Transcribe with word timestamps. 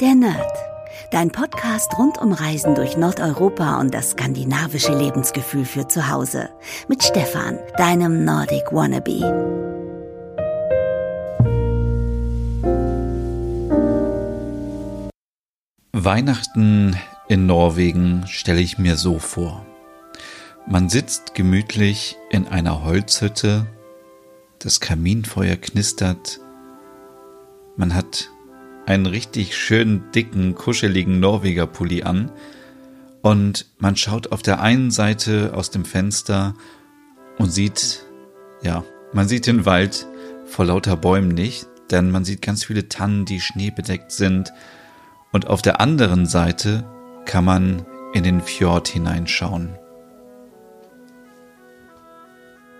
Der 0.00 0.14
Nerd. 0.14 0.52
Dein 1.10 1.32
Podcast 1.32 1.98
rund 1.98 2.18
um 2.18 2.32
Reisen 2.32 2.76
durch 2.76 2.96
Nordeuropa 2.96 3.80
und 3.80 3.92
das 3.92 4.10
skandinavische 4.10 4.96
Lebensgefühl 4.96 5.64
für 5.64 5.88
zu 5.88 6.08
Hause. 6.08 6.50
Mit 6.86 7.02
Stefan, 7.02 7.58
deinem 7.76 8.24
Nordic 8.24 8.70
Wannabe. 8.70 9.18
Weihnachten 15.92 16.96
in 17.26 17.46
Norwegen 17.46 18.24
stelle 18.28 18.60
ich 18.60 18.78
mir 18.78 18.96
so 18.96 19.18
vor. 19.18 19.66
Man 20.68 20.88
sitzt 20.88 21.34
gemütlich 21.34 22.16
in 22.30 22.46
einer 22.46 22.84
Holzhütte, 22.84 23.66
das 24.60 24.78
Kaminfeuer 24.78 25.56
knistert, 25.56 26.38
man 27.76 27.96
hat 27.96 28.30
einen 28.88 29.04
richtig 29.04 29.54
schönen, 29.54 30.10
dicken, 30.12 30.54
kuscheligen 30.54 31.20
Norweger-Pulli 31.20 32.04
an 32.04 32.32
und 33.20 33.66
man 33.78 33.96
schaut 33.96 34.32
auf 34.32 34.40
der 34.40 34.62
einen 34.62 34.90
Seite 34.90 35.52
aus 35.54 35.70
dem 35.70 35.84
Fenster 35.84 36.54
und 37.36 37.50
sieht, 37.50 38.06
ja, 38.62 38.84
man 39.12 39.28
sieht 39.28 39.46
den 39.46 39.66
Wald 39.66 40.06
vor 40.46 40.64
lauter 40.64 40.96
Bäumen 40.96 41.28
nicht, 41.28 41.68
denn 41.90 42.10
man 42.10 42.24
sieht 42.24 42.40
ganz 42.40 42.64
viele 42.64 42.88
Tannen, 42.88 43.26
die 43.26 43.42
schneebedeckt 43.42 44.10
sind 44.10 44.54
und 45.32 45.48
auf 45.48 45.60
der 45.60 45.82
anderen 45.82 46.24
Seite 46.24 46.88
kann 47.26 47.44
man 47.44 47.84
in 48.14 48.22
den 48.22 48.40
Fjord 48.40 48.88
hineinschauen. 48.88 49.76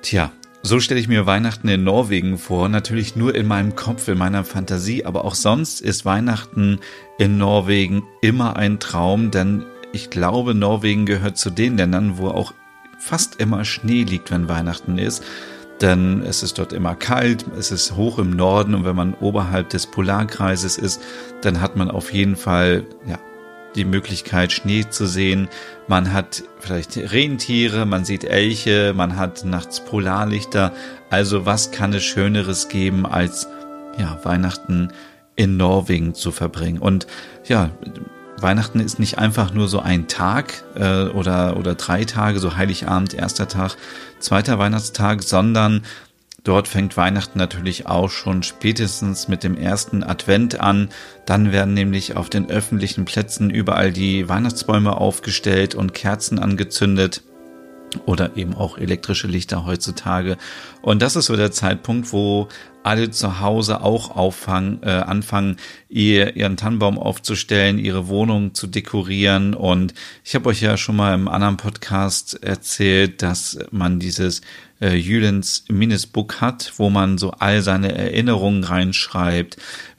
Tja, 0.01 0.33
so 0.63 0.81
stelle 0.81 1.01
ich 1.01 1.09
mir 1.09 1.27
Weihnachten 1.27 1.69
in 1.69 1.85
Norwegen 1.85 2.37
vor, 2.37 2.69
natürlich 2.69 3.17
nur 3.17 3.35
in 3.35 3.47
meinem 3.47 3.77
Kopf, 3.77 4.09
in 4.09 4.19
meiner 4.19 4.45
Fantasie, 4.45 5.05
aber 5.05 5.25
auch 5.25 5.35
sonst 5.35 5.81
ist 5.81 6.05
Weihnachten 6.05 6.81
in 7.19 7.39
Norwegen 7.39 8.03
immer 8.21 8.57
ein 8.57 8.81
Traum, 8.81 9.31
denn 9.31 9.65
ich 9.93 10.11
glaube, 10.11 10.55
Norwegen 10.55 11.07
gehört 11.07 11.39
zu 11.39 11.51
den 11.51 11.77
Ländern, 11.77 12.19
wo 12.19 12.29
auch 12.29 12.53
fast 12.99 13.41
immer 13.41 13.65
Schnee 13.65 14.03
liegt, 14.03 14.31
wenn 14.31 14.49
Weihnachten 14.49 14.99
ist. 14.99 15.23
Denn 15.81 16.23
es 16.23 16.43
ist 16.43 16.59
dort 16.59 16.73
immer 16.73 16.97
kalt, 16.97 17.47
es 17.57 17.71
ist 17.71 17.95
hoch 17.95 18.19
im 18.19 18.31
Norden 18.31 18.75
und 18.75 18.85
wenn 18.85 18.97
man 18.97 19.15
oberhalb 19.15 19.69
des 19.69 19.87
Polarkreises 19.87 20.77
ist, 20.77 21.01
dann 21.43 21.61
hat 21.61 21.77
man 21.77 21.89
auf 21.89 22.13
jeden 22.13 22.35
Fall 22.35 22.85
ja, 23.07 23.19
die 23.75 23.85
Möglichkeit, 23.85 24.53
Schnee 24.53 24.89
zu 24.89 25.07
sehen. 25.07 25.49
Man 25.87 26.13
hat 26.13 26.43
vielleicht 26.61 26.97
Rentiere, 26.97 27.87
man 27.87 28.05
sieht 28.05 28.25
Elche, 28.25 28.93
man 28.95 29.17
hat 29.17 29.45
nachts 29.45 29.81
Polarlichter. 29.81 30.73
Also 31.11 31.47
was 31.47 31.71
kann 31.71 31.93
es 31.93 32.05
Schöneres 32.05 32.69
geben, 32.69 33.07
als 33.07 33.49
ja, 33.99 34.19
Weihnachten 34.25 34.93
in 35.37 35.57
Norwegen 35.57 36.15
zu 36.15 36.33
verbringen? 36.33 36.79
Und 36.79 37.07
ja, 37.45 37.71
Weihnachten 38.41 38.81
ist 38.81 38.99
nicht 38.99 39.19
einfach 39.19 39.53
nur 39.53 39.69
so 39.69 39.81
ein 39.81 40.07
Tag 40.07 40.63
äh, 40.75 41.05
oder, 41.07 41.57
oder 41.57 41.75
drei 41.75 42.05
Tage, 42.05 42.39
so 42.39 42.57
Heiligabend, 42.57 43.15
erster 43.15 43.49
Tag, 43.49 43.77
zweiter 44.21 44.59
Weihnachtstag, 44.59 45.23
sondern 45.23 45.83
Dort 46.49 46.67
fängt 46.67 46.97
Weihnachten 46.97 47.39
natürlich 47.39 47.89
auch 47.89 48.09
schon 48.09 48.43
spätestens 48.43 49.29
mit 49.29 49.45
dem 49.45 49.55
ersten 49.55 50.03
Advent 50.03 50.59
an. 50.59 50.89
Dann 51.27 51.53
werden 51.53 51.75
nämlich 51.75 52.17
auf 52.17 52.31
den 52.31 52.49
öffentlichen 52.49 53.05
Plätzen 53.05 53.51
überall 53.51 53.93
die 53.93 54.31
Weihnachtsbäume 54.31 54.97
aufgestellt 54.97 55.75
und 55.75 55.93
Kerzen 55.93 56.39
angezündet 56.39 57.23
oder 58.07 58.39
eben 58.39 58.55
auch 58.55 58.79
elektrische 58.79 59.27
Lichter 59.27 59.67
heutzutage. 59.67 60.39
Und 60.81 61.03
das 61.03 61.17
ist 61.17 61.27
so 61.27 61.37
der 61.37 61.53
Zeitpunkt, 61.53 62.15
wo 62.15 62.49
alle 62.83 63.11
zu 63.11 63.41
Hause 63.41 63.83
auch 63.83 64.17
auffangen, 64.17 64.83
äh, 64.83 64.89
anfangen, 64.89 65.57
ihr, 65.91 66.35
ihren 66.37 66.57
Tannenbaum 66.57 66.99
aufzustellen, 66.99 67.79
ihre 67.79 68.09
Wohnung 68.09 68.55
zu 68.55 68.67
dekorieren. 68.67 69.53
Und 69.53 69.93
ich 70.25 70.35
habe 70.35 70.49
euch 70.49 70.63
ja 70.63 70.79
schon 70.79 70.97
mal 70.97 71.15
im 71.15 71.29
anderen 71.29 71.59
Podcast 71.59 72.43
erzählt, 72.43 73.21
dass 73.21 73.59
man 73.71 73.99
dieses 73.99 74.41
äh, 74.81 74.95
Jülens 74.95 75.65
Minisbook 75.69 76.41
hat, 76.41 76.73
wo 76.77 76.91
man 76.91 77.19
so 77.19 77.33
all 77.33 77.63
seine 77.63 77.97
Erinnerungen 77.97 78.65
reinschreibt, 78.65 79.57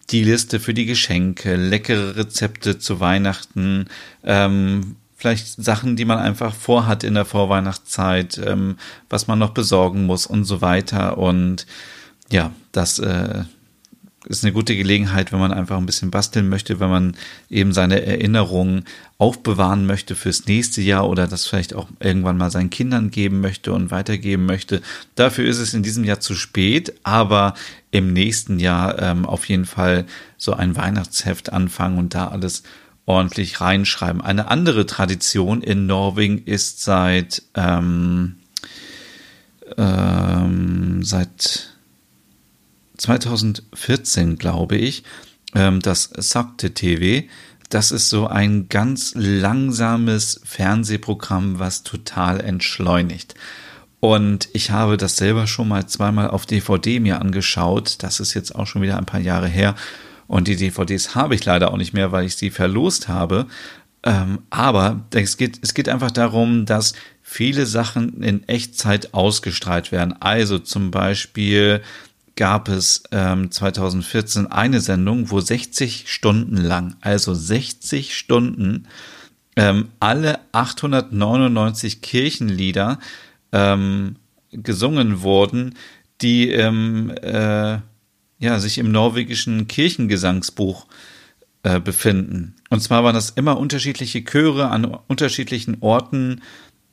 die 0.09 0.23
Liste 0.23 0.59
für 0.59 0.73
die 0.73 0.85
Geschenke, 0.85 1.55
leckere 1.55 2.15
Rezepte 2.15 2.79
zu 2.79 2.99
Weihnachten, 2.99 3.85
ähm, 4.23 4.95
vielleicht 5.15 5.61
Sachen, 5.61 5.95
die 5.95 6.05
man 6.05 6.17
einfach 6.17 6.53
vorhat 6.53 7.03
in 7.03 7.13
der 7.13 7.25
Vorweihnachtszeit, 7.25 8.39
ähm, 8.43 8.77
was 9.09 9.27
man 9.27 9.37
noch 9.37 9.51
besorgen 9.51 10.05
muss 10.05 10.25
und 10.25 10.45
so 10.45 10.61
weiter. 10.61 11.17
Und 11.17 11.67
ja, 12.31 12.51
das 12.71 12.99
äh, 12.99 13.43
ist 14.25 14.43
eine 14.43 14.53
gute 14.53 14.75
Gelegenheit, 14.75 15.31
wenn 15.31 15.39
man 15.39 15.53
einfach 15.53 15.77
ein 15.77 15.85
bisschen 15.85 16.11
basteln 16.11 16.49
möchte, 16.49 16.79
wenn 16.79 16.89
man 16.89 17.15
eben 17.49 17.71
seine 17.73 18.05
Erinnerungen 18.05 18.85
aufbewahren 19.17 19.85
möchte 19.85 20.15
fürs 20.15 20.45
nächste 20.45 20.81
Jahr 20.81 21.07
oder 21.07 21.27
das 21.27 21.47
vielleicht 21.47 21.73
auch 21.73 21.87
irgendwann 21.99 22.37
mal 22.37 22.51
seinen 22.51 22.69
Kindern 22.69 23.11
geben 23.11 23.39
möchte 23.39 23.71
und 23.71 23.91
weitergeben 23.91 24.45
möchte. 24.45 24.81
Dafür 25.15 25.47
ist 25.47 25.59
es 25.59 25.73
in 25.73 25.83
diesem 25.83 26.03
Jahr 26.03 26.19
zu 26.19 26.35
spät, 26.35 26.93
aber 27.03 27.53
im 27.91 28.11
nächsten 28.11 28.59
Jahr 28.59 29.01
ähm, 29.01 29.25
auf 29.25 29.47
jeden 29.47 29.65
Fall 29.65 30.05
so 30.37 30.53
ein 30.53 30.75
Weihnachtsheft 30.75 31.51
anfangen 31.53 31.97
und 31.97 32.13
da 32.13 32.27
alles 32.27 32.63
ordentlich 33.05 33.59
reinschreiben. 33.59 34.21
Eine 34.21 34.49
andere 34.49 34.85
Tradition 34.85 35.61
in 35.61 35.87
Norwegen 35.87 36.43
ist 36.45 36.83
seit 36.83 37.41
ähm, 37.55 38.35
ähm, 39.77 41.03
seit 41.03 41.68
2014, 42.99 44.37
glaube 44.37 44.77
ich, 44.77 45.03
ähm, 45.55 45.79
das 45.79 46.09
Sakte 46.15 46.73
TV. 46.73 47.27
Das 47.69 47.91
ist 47.91 48.09
so 48.09 48.27
ein 48.27 48.67
ganz 48.69 49.13
langsames 49.15 50.41
Fernsehprogramm, 50.43 51.59
was 51.59 51.83
total 51.83 52.41
entschleunigt. 52.41 53.35
Und 53.99 54.49
ich 54.53 54.71
habe 54.71 54.97
das 54.97 55.17
selber 55.17 55.45
schon 55.45 55.67
mal 55.67 55.85
zweimal 55.87 56.29
auf 56.29 56.45
DVD 56.45 56.99
mir 56.99 57.19
angeschaut. 57.19 57.97
Das 58.01 58.19
ist 58.19 58.33
jetzt 58.33 58.55
auch 58.55 58.65
schon 58.65 58.81
wieder 58.81 58.97
ein 58.97 59.05
paar 59.05 59.19
Jahre 59.19 59.47
her. 59.47 59.75
Und 60.27 60.47
die 60.47 60.55
DVDs 60.55 61.15
habe 61.15 61.35
ich 61.35 61.43
leider 61.43 61.71
auch 61.71 61.77
nicht 61.77 61.93
mehr, 61.93 62.11
weil 62.11 62.25
ich 62.25 62.35
sie 62.35 62.49
verlost 62.49 63.07
habe. 63.07 63.47
Ähm, 64.03 64.39
aber 64.49 65.01
es 65.13 65.37
geht, 65.37 65.59
es 65.61 65.73
geht 65.73 65.89
einfach 65.89 66.11
darum, 66.11 66.65
dass 66.65 66.93
viele 67.21 67.65
Sachen 67.65 68.23
in 68.23 68.47
Echtzeit 68.47 69.13
ausgestrahlt 69.13 69.91
werden. 69.91 70.15
Also 70.21 70.59
zum 70.59 70.91
Beispiel 70.91 71.81
gab 72.39 72.69
es 72.69 73.03
ähm, 73.11 73.51
2014 73.51 74.47
eine 74.47 74.79
Sendung, 74.79 75.29
wo 75.29 75.41
60 75.41 76.09
Stunden 76.09 76.55
lang, 76.55 76.95
also 77.01 77.33
60 77.33 78.15
Stunden, 78.15 78.87
ähm, 79.57 79.89
alle 79.99 80.39
899 80.53 82.01
Kirchenlieder 82.01 82.99
ähm, 83.51 84.15
gesungen 84.53 85.21
wurden, 85.21 85.75
die 86.21 86.49
äh, 86.51 87.79
ja, 88.39 88.59
sich 88.59 88.77
im 88.77 88.89
norwegischen 88.89 89.67
Kirchengesangsbuch 89.67 90.87
äh, 91.63 91.81
befinden. 91.81 92.55
Und 92.69 92.79
zwar 92.79 93.03
waren 93.03 93.15
das 93.15 93.31
immer 93.31 93.57
unterschiedliche 93.57 94.23
Chöre 94.23 94.69
an 94.69 94.85
unterschiedlichen 94.85 95.79
Orten 95.81 96.41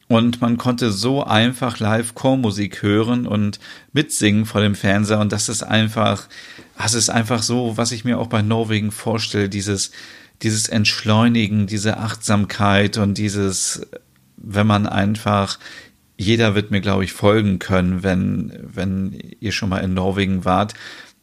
und 0.09 0.41
man 0.41 0.57
konnte 0.57 0.93
so 0.93 1.25
einfach 1.25 1.81
live 1.81 2.15
Chormusik 2.15 2.83
hören 2.83 3.27
und 3.27 3.59
mitsingen 3.93 4.47
vor 4.47 4.61
dem 4.61 4.77
Fernseher. 4.77 5.19
Und 5.19 5.33
das 5.33 5.49
ist 5.49 5.65
einfach, 5.65 6.29
das 6.79 6.95
ist 6.95 7.11
einfach 7.11 7.43
so, 7.43 7.77
was 7.77 7.91
ich 7.91 8.05
mir 8.05 8.19
auch 8.19 8.29
bei 8.29 8.43
Norwegen 8.43 8.93
vorstelle, 8.93 9.49
dieses, 9.49 9.91
dieses 10.43 10.69
Entschleunigen, 10.69 11.67
diese 11.67 11.97
Achtsamkeit 11.97 12.99
und 12.99 13.19
dieses, 13.19 13.87
wenn 14.37 14.67
man 14.67 14.87
einfach 14.87 15.59
jeder 16.19 16.55
wird 16.55 16.71
mir, 16.71 16.81
glaube 16.81 17.05
ich, 17.05 17.13
folgen 17.13 17.59
können, 17.59 18.03
wenn, 18.03 18.53
wenn 18.63 19.19
ihr 19.41 19.53
schon 19.53 19.69
mal 19.69 19.81
in 19.81 19.95
Norwegen 19.95 20.45
wart, 20.45 20.75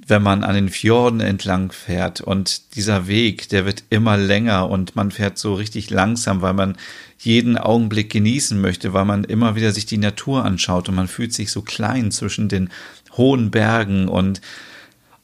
wenn 0.07 0.21
man 0.21 0.43
an 0.43 0.55
den 0.55 0.69
Fjorden 0.69 1.19
entlang 1.19 1.71
fährt 1.71 2.21
und 2.21 2.75
dieser 2.75 3.07
Weg, 3.07 3.49
der 3.49 3.65
wird 3.65 3.83
immer 3.89 4.17
länger 4.17 4.69
und 4.69 4.95
man 4.95 5.11
fährt 5.11 5.37
so 5.37 5.53
richtig 5.53 5.89
langsam, 5.89 6.41
weil 6.41 6.53
man 6.53 6.77
jeden 7.19 7.57
Augenblick 7.57 8.11
genießen 8.11 8.59
möchte, 8.59 8.93
weil 8.93 9.05
man 9.05 9.23
immer 9.23 9.55
wieder 9.55 9.71
sich 9.71 9.85
die 9.85 9.97
Natur 9.97 10.43
anschaut 10.43 10.89
und 10.89 10.95
man 10.95 11.07
fühlt 11.07 11.33
sich 11.33 11.51
so 11.51 11.61
klein 11.61 12.11
zwischen 12.11 12.49
den 12.49 12.69
hohen 13.15 13.51
Bergen 13.51 14.07
und 14.07 14.41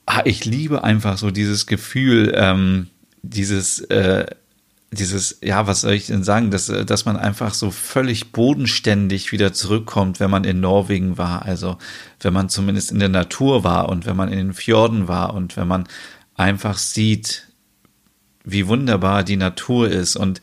ah, 0.06 0.22
ich 0.26 0.46
liebe 0.46 0.84
einfach 0.84 1.18
so 1.18 1.32
dieses 1.32 1.68
Gefühl, 1.68 2.34
ähm, 2.36 2.88
dieses 3.22 3.80
äh, 3.82 4.26
dieses, 4.92 5.40
ja, 5.44 5.68
was 5.68 5.82
soll 5.82 5.94
ich 5.94 6.08
denn 6.08 6.24
sagen, 6.24 6.50
dass, 6.50 6.66
dass 6.66 7.06
man 7.06 7.16
einfach 7.16 7.54
so 7.54 7.70
völlig 7.70 8.32
bodenständig 8.32 9.32
wieder 9.32 9.54
zurückkommt, 9.54 10.20
wenn 10.20 10.32
man 10.32 10.44
in 10.44 10.60
Norwegen 10.60 11.18
war. 11.18 11.44
Also 11.46 11.78
wenn 12.22 12.34
man 12.34 12.50
zumindest 12.50 12.92
in 12.92 13.00
der 13.00 13.10
Natur 13.10 13.64
war 13.64 13.90
und 13.90 14.06
wenn 14.06 14.16
man 14.16 14.30
in 14.30 14.38
den 14.38 14.54
Fjorden 14.54 15.08
war 15.08 15.34
und 15.36 15.58
wenn 15.58 15.68
man 15.68 15.88
einfach 16.36 16.78
sieht, 16.78 17.48
wie 18.44 18.68
wunderbar 18.68 19.24
die 19.24 19.38
Natur 19.38 19.90
ist. 19.90 20.16
Und 20.16 20.42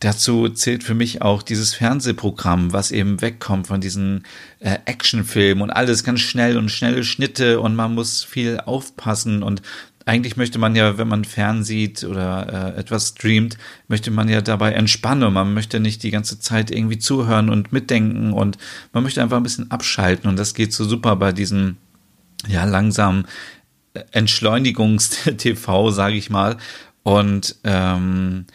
dazu 0.00 0.48
zählt 0.48 0.84
für 0.84 0.94
mich 0.94 1.22
auch 1.22 1.42
dieses 1.42 1.74
Fernsehprogramm, 1.74 2.72
was 2.72 2.92
eben 2.92 3.20
wegkommt 3.20 3.66
von 3.66 3.80
diesen 3.80 4.24
äh, 4.60 4.78
Actionfilmen 4.84 5.62
und 5.62 5.70
alles 5.70 6.04
ganz 6.04 6.20
schnell 6.20 6.56
und 6.56 6.70
schnelle 6.70 7.02
Schnitte 7.02 7.60
und 7.60 7.74
man 7.74 7.94
muss 7.94 8.22
viel 8.22 8.60
aufpassen 8.60 9.42
und 9.42 9.62
eigentlich 10.08 10.36
möchte 10.36 10.58
man 10.58 10.74
ja, 10.74 10.96
wenn 10.96 11.06
man 11.06 11.24
fernsieht 11.24 12.02
oder 12.02 12.74
äh, 12.74 12.80
etwas 12.80 13.08
streamt, 13.08 13.58
möchte 13.88 14.10
man 14.10 14.28
ja 14.28 14.40
dabei 14.40 14.72
entspannen. 14.72 15.32
Man 15.32 15.52
möchte 15.52 15.80
nicht 15.80 16.02
die 16.02 16.10
ganze 16.10 16.40
Zeit 16.40 16.70
irgendwie 16.70 16.98
zuhören 16.98 17.50
und 17.50 17.72
mitdenken 17.72 18.32
und 18.32 18.56
man 18.92 19.02
möchte 19.02 19.22
einfach 19.22 19.36
ein 19.36 19.42
bisschen 19.42 19.70
abschalten. 19.70 20.28
Und 20.30 20.38
das 20.38 20.54
geht 20.54 20.72
so 20.72 20.84
super 20.84 21.16
bei 21.16 21.32
diesem 21.32 21.76
ja 22.46 22.64
langsamen 22.64 23.26
Entschleunigungs-TV, 24.12 25.90
sage 25.90 26.16
ich 26.16 26.30
mal. 26.30 26.56
Und 27.02 27.56
ähm, 27.64 28.46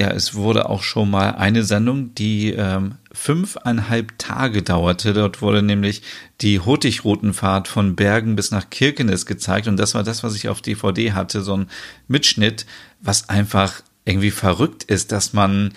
ja, 0.00 0.08
es 0.12 0.34
wurde 0.34 0.70
auch 0.70 0.82
schon 0.82 1.10
mal 1.10 1.32
eine 1.32 1.62
Sendung, 1.62 2.14
die 2.14 2.52
ähm, 2.52 2.94
fünfeinhalb 3.12 4.18
Tage 4.18 4.62
dauerte. 4.62 5.12
Dort 5.12 5.42
wurde 5.42 5.60
nämlich 5.60 6.00
die 6.40 6.58
Hurtigruten-Fahrt 6.58 7.68
von 7.68 7.96
Bergen 7.96 8.34
bis 8.34 8.50
nach 8.50 8.70
Kirkenes 8.70 9.26
gezeigt. 9.26 9.68
Und 9.68 9.76
das 9.76 9.94
war 9.94 10.02
das, 10.02 10.22
was 10.24 10.34
ich 10.34 10.48
auf 10.48 10.62
DVD 10.62 11.12
hatte, 11.12 11.42
so 11.42 11.54
ein 11.54 11.66
Mitschnitt, 12.08 12.64
was 13.02 13.28
einfach 13.28 13.82
irgendwie 14.06 14.30
verrückt 14.30 14.84
ist, 14.84 15.12
dass 15.12 15.34
man, 15.34 15.74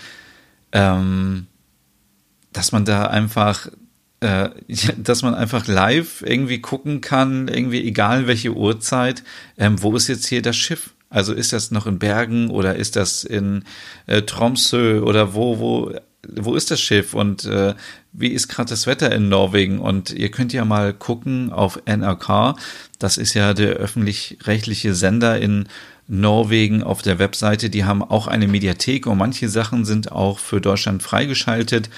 ähm, 0.71 1.47
dass 2.53 2.71
man 2.71 2.85
da 2.85 3.07
einfach 3.07 3.67
äh, 4.21 4.51
dass 4.97 5.21
man 5.21 5.35
einfach 5.35 5.67
live 5.67 6.23
irgendwie 6.25 6.61
gucken 6.61 7.01
kann, 7.01 7.49
irgendwie 7.49 7.85
egal 7.85 8.25
welche 8.27 8.53
Uhrzeit, 8.53 9.21
ähm, 9.57 9.83
wo 9.83 9.93
ist 9.97 10.07
jetzt 10.07 10.27
hier 10.27 10.41
das 10.41 10.55
Schiff? 10.55 10.91
Also 11.13 11.33
ist 11.33 11.53
das 11.53 11.69
noch 11.69 11.85
in 11.85 11.99
Bergen 11.99 12.49
oder 12.49 12.75
ist 12.75 12.95
das 12.95 13.23
in 13.23 13.65
äh, 14.07 14.23
Tromsø 14.23 15.01
oder 15.01 15.35
wo, 15.35 15.59
wo, 15.59 15.91
wo 16.27 16.55
ist 16.55 16.71
das 16.71 16.81
Schiff 16.81 17.13
und 17.13 17.45
äh, 17.45 17.75
wie 18.13 18.29
ist 18.29 18.47
gerade 18.47 18.69
das 18.69 18.87
Wetter 18.87 19.11
in 19.11 19.29
Norwegen? 19.29 19.77
Und 19.77 20.09
ihr 20.09 20.31
könnt 20.31 20.53
ja 20.53 20.65
mal 20.65 20.91
gucken 20.91 21.51
auf 21.51 21.79
NRK, 21.85 22.55
das 22.97 23.17
ist 23.17 23.35
ja 23.35 23.53
der 23.53 23.73
öffentlich-rechtliche 23.73 24.95
Sender 24.95 25.39
in 25.39 25.67
Norwegen 26.07 26.81
auf 26.81 27.03
der 27.03 27.19
Webseite, 27.19 27.69
die 27.69 27.85
haben 27.85 28.01
auch 28.01 28.25
eine 28.25 28.47
Mediathek 28.47 29.05
und 29.05 29.19
manche 29.19 29.49
Sachen 29.49 29.85
sind 29.85 30.11
auch 30.11 30.39
für 30.39 30.61
Deutschland 30.61 31.03
freigeschaltet. 31.03 31.91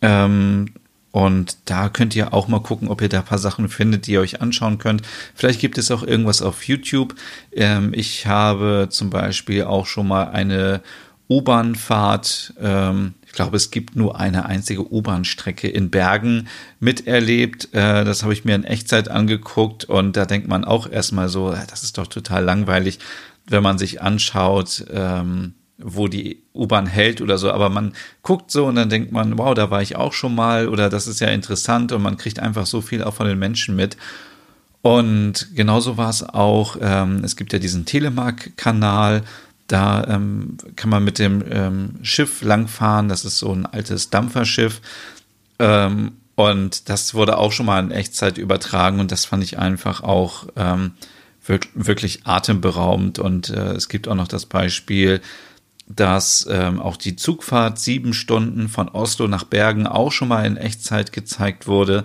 Ähm, 0.00 0.72
und 1.14 1.58
da 1.66 1.90
könnt 1.90 2.16
ihr 2.16 2.34
auch 2.34 2.48
mal 2.48 2.58
gucken, 2.58 2.88
ob 2.88 3.00
ihr 3.00 3.08
da 3.08 3.20
ein 3.20 3.24
paar 3.24 3.38
Sachen 3.38 3.68
findet, 3.68 4.08
die 4.08 4.14
ihr 4.14 4.20
euch 4.20 4.42
anschauen 4.42 4.78
könnt. 4.78 5.02
Vielleicht 5.36 5.60
gibt 5.60 5.78
es 5.78 5.92
auch 5.92 6.02
irgendwas 6.02 6.42
auf 6.42 6.64
YouTube. 6.66 7.14
Ähm, 7.52 7.92
ich 7.94 8.26
habe 8.26 8.88
zum 8.90 9.10
Beispiel 9.10 9.62
auch 9.62 9.86
schon 9.86 10.08
mal 10.08 10.30
eine 10.30 10.82
U-Bahn-Fahrt. 11.30 12.54
Ähm, 12.60 13.14
ich 13.26 13.32
glaube, 13.32 13.56
es 13.56 13.70
gibt 13.70 13.94
nur 13.94 14.18
eine 14.18 14.46
einzige 14.46 14.92
U-Bahn-Strecke 14.92 15.68
in 15.68 15.90
Bergen 15.90 16.48
miterlebt. 16.80 17.72
Äh, 17.72 18.04
das 18.04 18.24
habe 18.24 18.32
ich 18.32 18.44
mir 18.44 18.56
in 18.56 18.64
Echtzeit 18.64 19.08
angeguckt 19.08 19.84
und 19.84 20.16
da 20.16 20.26
denkt 20.26 20.48
man 20.48 20.64
auch 20.64 20.90
erstmal 20.90 21.28
so, 21.28 21.52
das 21.52 21.84
ist 21.84 21.96
doch 21.96 22.08
total 22.08 22.42
langweilig, 22.42 22.98
wenn 23.46 23.62
man 23.62 23.78
sich 23.78 24.02
anschaut. 24.02 24.84
Ähm, 24.92 25.54
wo 25.78 26.08
die 26.08 26.42
U-Bahn 26.54 26.86
hält 26.86 27.20
oder 27.20 27.36
so, 27.36 27.50
aber 27.50 27.68
man 27.68 27.94
guckt 28.22 28.50
so 28.50 28.66
und 28.66 28.76
dann 28.76 28.88
denkt 28.88 29.12
man, 29.12 29.36
wow, 29.38 29.54
da 29.54 29.70
war 29.70 29.82
ich 29.82 29.96
auch 29.96 30.12
schon 30.12 30.34
mal 30.34 30.68
oder 30.68 30.88
das 30.88 31.06
ist 31.06 31.20
ja 31.20 31.28
interessant 31.28 31.92
und 31.92 32.02
man 32.02 32.16
kriegt 32.16 32.38
einfach 32.38 32.66
so 32.66 32.80
viel 32.80 33.02
auch 33.02 33.14
von 33.14 33.26
den 33.26 33.38
Menschen 33.38 33.74
mit. 33.74 33.96
Und 34.82 35.48
genauso 35.54 35.96
war 35.96 36.10
es 36.10 36.22
auch, 36.22 36.76
ähm, 36.80 37.22
es 37.24 37.36
gibt 37.36 37.52
ja 37.52 37.58
diesen 37.58 37.86
Telemark-Kanal, 37.86 39.22
da 39.66 40.04
ähm, 40.04 40.58
kann 40.76 40.90
man 40.90 41.02
mit 41.02 41.18
dem 41.18 41.42
ähm, 41.50 41.94
Schiff 42.02 42.42
langfahren, 42.42 43.08
das 43.08 43.24
ist 43.24 43.38
so 43.38 43.50
ein 43.50 43.66
altes 43.66 44.10
Dampferschiff. 44.10 44.80
Ähm, 45.58 46.12
und 46.34 46.88
das 46.88 47.14
wurde 47.14 47.38
auch 47.38 47.52
schon 47.52 47.66
mal 47.66 47.82
in 47.82 47.92
Echtzeit 47.92 48.38
übertragen 48.38 49.00
und 49.00 49.10
das 49.10 49.24
fand 49.24 49.42
ich 49.42 49.58
einfach 49.58 50.02
auch 50.02 50.48
ähm, 50.56 50.92
wirklich 51.74 52.26
atemberaubend. 52.26 53.18
Und 53.18 53.50
äh, 53.50 53.72
es 53.72 53.88
gibt 53.88 54.08
auch 54.08 54.14
noch 54.14 54.28
das 54.28 54.46
Beispiel, 54.46 55.20
dass 55.86 56.46
ähm, 56.50 56.80
auch 56.80 56.96
die 56.96 57.16
Zugfahrt 57.16 57.78
sieben 57.78 58.14
Stunden 58.14 58.68
von 58.68 58.88
Oslo 58.88 59.28
nach 59.28 59.44
Bergen 59.44 59.86
auch 59.86 60.12
schon 60.12 60.28
mal 60.28 60.46
in 60.46 60.56
Echtzeit 60.56 61.12
gezeigt 61.12 61.66
wurde. 61.66 62.04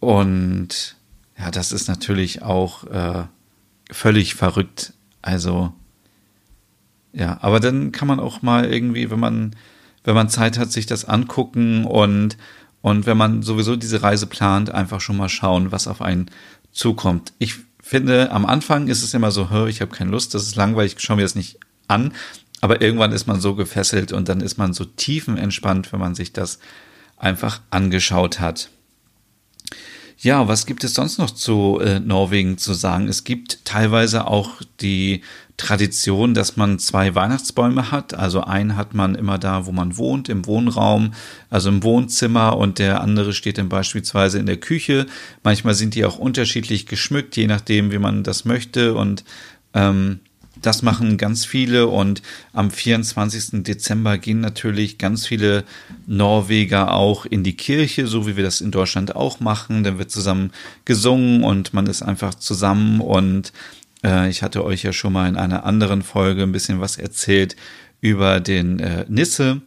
Und 0.00 0.96
ja, 1.38 1.50
das 1.50 1.72
ist 1.72 1.88
natürlich 1.88 2.42
auch 2.42 2.84
äh, 2.84 3.24
völlig 3.90 4.34
verrückt. 4.34 4.92
Also 5.22 5.72
ja, 7.12 7.38
aber 7.40 7.60
dann 7.60 7.92
kann 7.92 8.08
man 8.08 8.20
auch 8.20 8.42
mal 8.42 8.66
irgendwie, 8.66 9.10
wenn 9.10 9.20
man 9.20 9.56
wenn 10.04 10.14
man 10.14 10.28
Zeit 10.28 10.56
hat, 10.56 10.70
sich 10.70 10.86
das 10.86 11.04
angucken 11.04 11.84
und 11.84 12.36
und 12.80 13.06
wenn 13.06 13.16
man 13.16 13.42
sowieso 13.42 13.74
diese 13.74 14.02
Reise 14.02 14.28
plant, 14.28 14.70
einfach 14.70 15.00
schon 15.00 15.16
mal 15.16 15.28
schauen, 15.28 15.72
was 15.72 15.88
auf 15.88 16.00
einen 16.00 16.30
zukommt. 16.70 17.32
Ich 17.38 17.56
finde, 17.82 18.30
am 18.30 18.46
Anfang 18.46 18.86
ist 18.86 19.02
es 19.02 19.14
immer 19.14 19.32
so, 19.32 19.66
ich 19.66 19.80
habe 19.80 19.90
keine 19.90 20.12
Lust, 20.12 20.34
das 20.34 20.44
ist 20.44 20.54
langweilig, 20.54 20.94
ich 20.96 21.02
schaue 21.02 21.16
mir 21.16 21.22
das 21.22 21.34
nicht 21.34 21.58
an. 21.88 22.12
Aber 22.60 22.80
irgendwann 22.80 23.12
ist 23.12 23.26
man 23.26 23.40
so 23.40 23.54
gefesselt 23.54 24.12
und 24.12 24.28
dann 24.28 24.40
ist 24.40 24.58
man 24.58 24.72
so 24.72 24.84
tiefenentspannt, 24.84 25.92
wenn 25.92 26.00
man 26.00 26.14
sich 26.14 26.32
das 26.32 26.58
einfach 27.16 27.60
angeschaut 27.70 28.40
hat. 28.40 28.70
Ja, 30.18 30.48
was 30.48 30.64
gibt 30.64 30.82
es 30.82 30.94
sonst 30.94 31.18
noch 31.18 31.30
zu 31.30 31.78
äh, 31.78 32.00
Norwegen 32.00 32.56
zu 32.56 32.72
sagen? 32.72 33.06
Es 33.06 33.24
gibt 33.24 33.66
teilweise 33.66 34.26
auch 34.26 34.62
die 34.80 35.20
Tradition, 35.58 36.32
dass 36.32 36.56
man 36.56 36.78
zwei 36.78 37.14
Weihnachtsbäume 37.14 37.90
hat. 37.90 38.14
Also 38.14 38.42
einen 38.42 38.76
hat 38.76 38.94
man 38.94 39.14
immer 39.14 39.38
da, 39.38 39.66
wo 39.66 39.72
man 39.72 39.98
wohnt, 39.98 40.30
im 40.30 40.46
Wohnraum, 40.46 41.12
also 41.50 41.68
im 41.68 41.82
Wohnzimmer 41.82 42.56
und 42.56 42.78
der 42.78 43.02
andere 43.02 43.34
steht 43.34 43.58
dann 43.58 43.68
beispielsweise 43.68 44.38
in 44.38 44.46
der 44.46 44.56
Küche. 44.56 45.06
Manchmal 45.42 45.74
sind 45.74 45.94
die 45.94 46.04
auch 46.06 46.18
unterschiedlich 46.18 46.86
geschmückt, 46.86 47.36
je 47.36 47.46
nachdem, 47.46 47.90
wie 47.90 47.98
man 47.98 48.22
das 48.22 48.46
möchte 48.46 48.94
und 48.94 49.22
ähm, 49.74 50.20
das 50.62 50.82
machen 50.82 51.18
ganz 51.18 51.44
viele 51.44 51.86
und 51.86 52.22
am 52.52 52.70
24. 52.70 53.62
Dezember 53.62 54.18
gehen 54.18 54.40
natürlich 54.40 54.98
ganz 54.98 55.26
viele 55.26 55.64
Norweger 56.06 56.92
auch 56.92 57.26
in 57.26 57.42
die 57.42 57.56
Kirche, 57.56 58.06
so 58.06 58.26
wie 58.26 58.36
wir 58.36 58.44
das 58.44 58.60
in 58.60 58.70
Deutschland 58.70 59.14
auch 59.14 59.40
machen. 59.40 59.84
Dann 59.84 59.98
wird 59.98 60.10
zusammen 60.10 60.50
gesungen 60.84 61.44
und 61.44 61.74
man 61.74 61.86
ist 61.86 62.02
einfach 62.02 62.34
zusammen 62.34 63.00
und 63.00 63.52
äh, 64.04 64.28
ich 64.28 64.42
hatte 64.42 64.64
euch 64.64 64.82
ja 64.82 64.92
schon 64.92 65.12
mal 65.12 65.28
in 65.28 65.36
einer 65.36 65.64
anderen 65.64 66.02
Folge 66.02 66.42
ein 66.42 66.52
bisschen 66.52 66.80
was 66.80 66.96
erzählt 66.96 67.56
über 68.00 68.40
den 68.40 68.78
äh, 68.78 69.04
Nisse, 69.08 69.60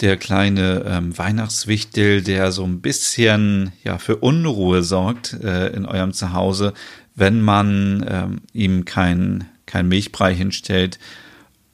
der 0.00 0.16
kleine 0.16 0.84
ähm, 0.86 1.16
Weihnachtswichtel, 1.16 2.22
der 2.22 2.52
so 2.52 2.64
ein 2.64 2.80
bisschen 2.80 3.72
ja 3.84 3.98
für 3.98 4.16
Unruhe 4.16 4.82
sorgt 4.82 5.32
äh, 5.42 5.68
in 5.68 5.86
eurem 5.86 6.12
Zuhause, 6.12 6.74
wenn 7.14 7.40
man 7.40 8.04
ähm, 8.08 8.40
ihm 8.52 8.84
kein 8.84 9.44
kein 9.66 9.88
Milchbrei 9.88 10.34
hinstellt. 10.34 10.98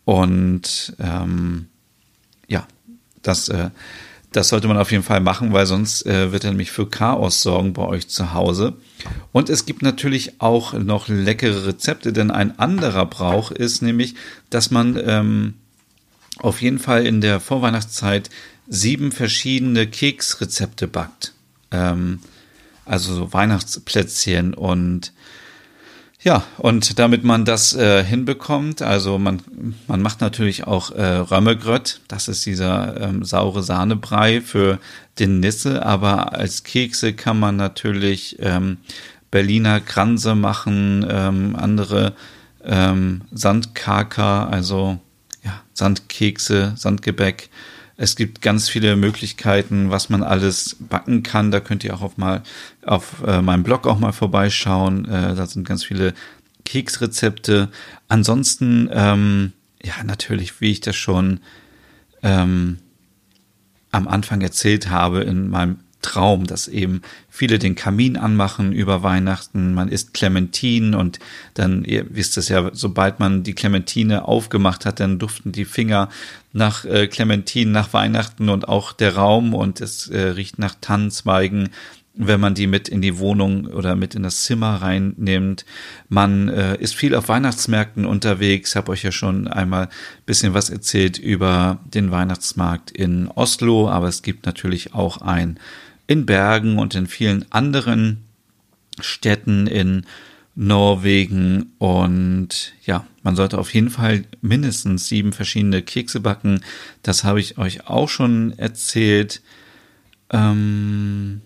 Und 0.05 0.95
ähm, 0.99 1.67
ja, 2.49 2.67
das, 3.23 3.49
äh, 3.49 3.71
das 4.33 4.49
sollte 4.49 4.69
man 4.69 4.79
auf 4.79 4.91
jeden 4.91 5.05
Fall 5.05 5.21
machen, 5.21 5.53
weil 5.53 5.67
sonst 5.67 6.07
äh, 6.07 6.33
wird 6.33 6.45
er 6.45 6.51
nämlich 6.51 6.73
für 6.73 6.89
Chaos 6.89 7.43
sorgen 7.43 7.73
bei 7.75 7.83
euch 7.83 8.09
zu 8.09 8.33
Hause. 8.33 8.75
Und 9.31 9.51
es 9.51 9.67
gibt 9.67 9.83
natürlich 9.83 10.41
auch 10.41 10.73
noch 10.73 11.09
leckere 11.09 11.67
Rezepte, 11.67 12.13
denn 12.13 12.31
ein 12.31 12.59
anderer 12.59 13.07
Brauch 13.07 13.51
ist 13.51 13.83
nämlich, 13.83 14.15
dass 14.51 14.71
man 14.71 14.99
ähm, 15.05 15.55
auf 16.39 16.63
jeden 16.63 16.79
Fall 16.79 17.07
in 17.07 17.21
der 17.21 17.41
Vorweihnachtszeit 17.41 18.31
sieben 18.69 19.13
verschiedene 19.13 19.87
Keksrezepte 19.87 20.89
backt. 20.89 21.35
Ähm, 21.71 22.21
also 22.85 23.15
so 23.15 23.33
Weihnachtsplätzchen 23.33 24.55
und 24.55 25.13
ja, 26.25 26.45
und 26.59 26.99
damit 27.01 27.25
man 27.25 27.45
das 27.45 27.75
äh, 27.75 28.05
hinbekommt, 28.05 28.81
also 28.81 29.19
man, 29.19 29.43
man 29.89 30.03
macht 30.03 30.21
natürlich 30.21 30.67
auch 30.67 30.93
äh, 30.93 31.03
Römmegrött, 31.03 32.01
das 32.07 32.29
ist 32.29 32.47
dieser 32.47 33.01
ähm, 33.01 33.25
saure 33.25 33.63
Sahnebrei 33.63 34.41
für 34.41 34.79
den 35.19 35.41
Nisse, 35.41 35.85
aber 35.85 36.33
als 36.33 36.63
Kekse 36.63 37.13
kann 37.13 37.41
man 37.41 37.57
natürlich 37.57 38.37
ähm, 38.41 38.79
Berliner 39.33 39.81
Kranse 39.81 40.37
machen, 40.37 41.05
ähm, 41.09 41.57
andere 41.57 42.15
ähm, 42.65 43.23
Sandkaker, 43.33 44.49
also 44.49 45.01
ja, 45.43 45.63
Sandkekse, 45.73 46.75
Sandgebäck, 46.77 47.51
es 48.03 48.17
gibt 48.17 48.43
ganz 48.43 48.69
viele 48.69 48.97
Möglichkeiten, 48.97 49.91
was 49.91 50.11
man 50.11 50.25
alles 50.25 50.77
backen 50.81 51.23
kann. 51.23 51.53
Da 51.53 51.61
könnt 51.61 51.85
ihr 51.85 51.95
auch 51.95 52.03
auf 52.03 52.17
mal 52.17 52.43
auf 52.85 53.23
äh, 53.25 53.41
meinem 53.41 53.63
Blog 53.63 53.87
auch 53.87 54.01
mal 54.01 54.11
vorbeischauen. 54.11 55.05
Äh, 55.05 55.37
da 55.37 55.47
sind 55.47 55.69
ganz 55.69 55.85
viele 55.85 56.13
Keksrezepte. 56.65 57.69
Ansonsten, 58.09 58.91
ähm, 58.93 59.53
ja, 59.85 60.03
natürlich, 60.03 60.61
wie 60.61 60.73
ich 60.73 60.81
das 60.81 60.97
schon 60.97 61.39
ähm, 62.25 62.79
am 63.93 64.09
Anfang 64.09 64.41
erzählt 64.41 64.91
habe 64.91 65.21
in 65.21 65.49
meinem 65.49 65.79
Traum, 66.03 66.47
dass 66.47 66.69
eben 66.69 67.03
viele 67.29 67.59
den 67.59 67.75
Kamin 67.75 68.17
anmachen 68.17 68.73
über 68.73 69.03
Weihnachten. 69.03 69.73
Man 69.75 69.89
isst 69.89 70.13
Clementinen 70.13 70.95
und 70.95 71.19
dann, 71.55 71.85
ihr 71.85 72.07
wisst 72.11 72.37
es 72.37 72.49
ja, 72.49 72.71
sobald 72.73 73.21
man 73.21 73.43
die 73.43 73.55
Clementine 73.55 74.27
aufgemacht 74.27 74.85
hat, 74.85 75.01
dann 75.01 75.19
duften 75.19 75.53
die 75.53 75.65
Finger 75.65 76.09
nach 76.53 76.85
äh, 76.85 77.07
Clementinen, 77.07 77.73
nach 77.73 77.93
Weihnachten 77.93 78.49
und 78.49 78.69
auch 78.69 78.93
der 78.93 79.17
Raum 79.17 79.55
und 79.55 79.81
es 79.81 80.09
äh, 80.09 80.21
riecht 80.21 80.59
nach 80.59 80.75
Tannenzweigen 80.81 81.71
wenn 82.15 82.41
man 82.41 82.55
die 82.55 82.67
mit 82.67 82.89
in 82.89 83.01
die 83.01 83.19
Wohnung 83.19 83.67
oder 83.67 83.97
mit 83.97 84.15
in 84.15 84.23
das 84.23 84.43
Zimmer 84.45 84.77
reinnimmt. 84.83 85.65
Man 86.09 86.49
äh, 86.49 86.77
ist 86.77 86.95
viel 86.95 87.15
auf 87.15 87.29
Weihnachtsmärkten 87.29 88.05
unterwegs. 88.05 88.77
Habe 88.77 88.93
euch 88.93 89.03
ja 89.03 89.13
schon 89.13 89.49
einmal 89.49 89.89
bisschen 90.27 90.55
was 90.55 90.69
erzählt 90.69 91.19
über 91.19 91.81
den 91.85 92.11
Weihnachtsmarkt 92.11 92.91
in 92.91 93.29
Oslo, 93.29 93.89
aber 93.89 94.09
es 94.09 94.23
gibt 94.23 94.45
natürlich 94.47 94.95
auch 94.95 95.19
ein 95.23 95.59
in 96.13 96.27
Bergen 96.27 96.79
und 96.79 96.95
in 96.95 97.07
vielen 97.07 97.51
anderen 97.51 98.19
Städten 99.01 99.67
in 99.67 100.05
Norwegen 100.55 101.73
und 101.79 102.75
ja, 102.85 103.07
man 103.23 103.35
sollte 103.35 103.57
auf 103.57 103.73
jeden 103.73 103.89
Fall 103.89 104.25
mindestens 104.43 105.09
sieben 105.09 105.33
verschiedene 105.33 105.81
Kekse 105.81 106.21
backen. 106.21 106.61
Das 107.03 107.25
habe 107.25 107.41
ich 107.41 107.57
euch 107.57 107.89
auch 107.89 108.11
schon 108.11 108.53
erzählt. 108.59 109.41
Ähm 110.29 111.41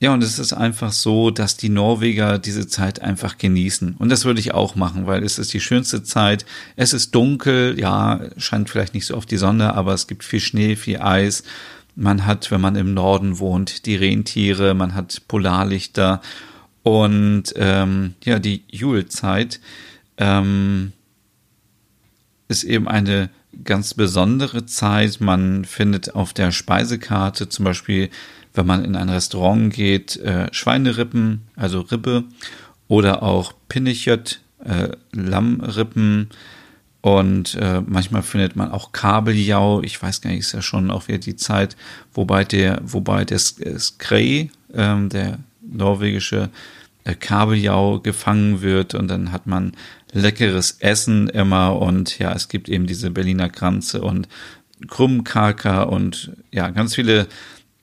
ja, 0.00 0.14
und 0.14 0.24
es 0.24 0.38
ist 0.38 0.54
einfach 0.54 0.90
so, 0.90 1.30
dass 1.30 1.58
die 1.58 1.68
Norweger 1.68 2.38
diese 2.38 2.66
Zeit 2.66 3.02
einfach 3.02 3.36
genießen. 3.36 3.96
Und 3.98 4.08
das 4.08 4.24
würde 4.24 4.40
ich 4.40 4.54
auch 4.54 4.74
machen, 4.74 5.06
weil 5.06 5.22
es 5.22 5.38
ist 5.38 5.52
die 5.52 5.60
schönste 5.60 6.02
Zeit. 6.02 6.46
Es 6.74 6.94
ist 6.94 7.14
dunkel, 7.14 7.78
ja, 7.78 8.20
scheint 8.38 8.70
vielleicht 8.70 8.94
nicht 8.94 9.06
so 9.06 9.14
oft 9.14 9.30
die 9.30 9.36
Sonne, 9.36 9.74
aber 9.74 9.92
es 9.92 10.06
gibt 10.06 10.24
viel 10.24 10.40
Schnee, 10.40 10.74
viel 10.74 11.00
Eis. 11.00 11.44
Man 11.94 12.26
hat, 12.26 12.50
wenn 12.50 12.60
man 12.60 12.76
im 12.76 12.94
Norden 12.94 13.38
wohnt, 13.38 13.86
die 13.86 13.96
Rentiere, 13.96 14.74
man 14.74 14.94
hat 14.94 15.22
Polarlichter 15.28 16.20
und 16.82 17.44
ähm, 17.56 18.14
ja, 18.24 18.38
die 18.38 18.64
Julezeit 18.68 19.60
ähm, 20.16 20.92
ist 22.48 22.64
eben 22.64 22.88
eine 22.88 23.30
ganz 23.64 23.94
besondere 23.94 24.66
Zeit. 24.66 25.20
Man 25.20 25.64
findet 25.64 26.14
auf 26.14 26.32
der 26.32 26.50
Speisekarte 26.50 27.48
zum 27.48 27.64
Beispiel 27.64 28.10
wenn 28.54 28.66
man 28.66 28.84
in 28.84 28.96
ein 28.96 29.08
Restaurant 29.08 29.72
geht, 29.72 30.16
äh, 30.16 30.48
Schweinerippen, 30.52 31.42
also 31.56 31.80
Rippe 31.80 32.24
oder 32.88 33.22
auch 33.22 33.54
Pinnechot, 33.68 34.40
äh, 34.64 34.88
Lammrippen 35.12 36.30
und 37.02 37.56
äh, 37.56 37.82
manchmal 37.84 38.22
findet 38.22 38.56
man 38.56 38.70
auch 38.70 38.92
Kabeljau. 38.92 39.82
Ich 39.82 40.00
weiß 40.00 40.20
gar 40.20 40.30
nicht, 40.30 40.40
ist 40.40 40.52
ja 40.52 40.62
schon 40.62 40.90
auch 40.90 41.08
wieder 41.08 41.18
die 41.18 41.36
Zeit, 41.36 41.76
wobei 42.14 42.44
der, 42.44 42.80
wobei 42.84 43.24
der 43.24 43.38
Skrei, 43.38 44.50
ähm, 44.72 45.08
der 45.08 45.38
norwegische 45.60 46.48
äh, 47.04 47.14
Kabeljau 47.14 48.00
gefangen 48.00 48.62
wird 48.62 48.94
und 48.94 49.08
dann 49.08 49.32
hat 49.32 49.46
man 49.46 49.72
leckeres 50.12 50.76
Essen 50.78 51.28
immer 51.28 51.80
und 51.80 52.18
ja, 52.18 52.32
es 52.32 52.48
gibt 52.48 52.68
eben 52.68 52.86
diese 52.86 53.10
Berliner 53.10 53.48
Kranze 53.48 54.00
und 54.02 54.28
Krummkaker 54.88 55.90
und 55.90 56.32
ja, 56.52 56.70
ganz 56.70 56.94
viele 56.94 57.26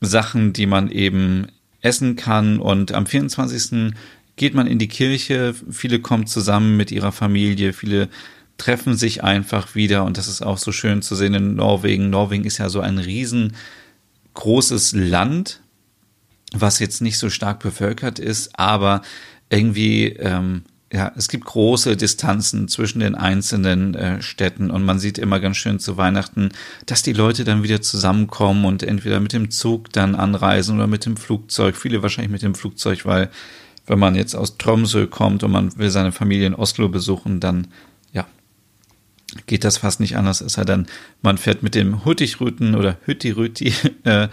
Sachen, 0.01 0.53
die 0.53 0.65
man 0.65 0.89
eben 0.89 1.47
essen 1.81 2.15
kann. 2.15 2.59
Und 2.59 2.93
am 2.93 3.05
24. 3.05 3.93
geht 4.35 4.53
man 4.53 4.67
in 4.67 4.79
die 4.79 4.87
Kirche. 4.87 5.53
Viele 5.69 5.99
kommen 5.99 6.27
zusammen 6.27 6.77
mit 6.77 6.91
ihrer 6.91 7.11
Familie. 7.11 7.73
Viele 7.73 8.09
treffen 8.59 8.95
sich 8.95 9.23
einfach 9.23 9.73
wieder. 9.73 10.03
Und 10.03 10.17
das 10.17 10.27
ist 10.27 10.43
auch 10.43 10.59
so 10.59 10.71
schön 10.71 11.01
zu 11.01 11.15
sehen 11.15 11.33
in 11.33 11.55
Norwegen. 11.55 12.11
Norwegen 12.11 12.45
ist 12.45 12.59
ja 12.59 12.69
so 12.69 12.81
ein 12.81 12.99
riesengroßes 12.99 14.93
Land, 14.93 15.61
was 16.51 16.79
jetzt 16.79 17.01
nicht 17.01 17.17
so 17.17 17.29
stark 17.29 17.59
bevölkert 17.59 18.19
ist, 18.19 18.57
aber 18.59 19.01
irgendwie 19.49 20.07
ähm, 20.07 20.63
ja, 20.91 21.11
es 21.15 21.27
gibt 21.27 21.45
große 21.45 21.95
Distanzen 21.97 22.67
zwischen 22.67 22.99
den 22.99 23.13
einzelnen 23.13 23.93
äh, 23.93 24.21
Städten 24.21 24.71
und 24.71 24.83
man 24.83 24.97
sieht 24.97 25.19
immer 25.19 25.39
ganz 25.39 25.57
schön 25.57 25.79
zu 25.79 25.97
Weihnachten, 25.97 26.49
dass 26.87 27.03
die 27.03 27.13
Leute 27.13 27.43
dann 27.43 27.61
wieder 27.61 27.81
zusammenkommen 27.81 28.65
und 28.65 28.81
entweder 28.81 29.19
mit 29.19 29.33
dem 29.33 29.51
Zug 29.51 29.91
dann 29.93 30.15
anreisen 30.15 30.77
oder 30.77 30.87
mit 30.87 31.05
dem 31.05 31.15
Flugzeug. 31.15 31.75
Viele 31.75 32.01
wahrscheinlich 32.01 32.31
mit 32.31 32.41
dem 32.41 32.55
Flugzeug, 32.55 33.05
weil 33.05 33.29
wenn 33.85 33.99
man 33.99 34.15
jetzt 34.15 34.35
aus 34.35 34.57
Tromsø 34.57 35.05
kommt 35.05 35.43
und 35.43 35.51
man 35.51 35.77
will 35.77 35.91
seine 35.91 36.11
Familie 36.11 36.47
in 36.47 36.55
Oslo 36.55 36.89
besuchen, 36.89 37.39
dann 37.39 37.67
geht 39.45 39.63
das 39.63 39.77
fast 39.77 39.99
nicht 39.99 40.17
anders. 40.17 40.41
Es 40.41 40.53
sei 40.53 40.63
denn, 40.63 40.87
man 41.21 41.37
fährt 41.37 41.63
mit 41.63 41.75
dem 41.75 42.05
Huttigrüten 42.05 42.75
oder 42.75 42.97
Hüttirüti 43.05 43.73
äh, 44.03 44.27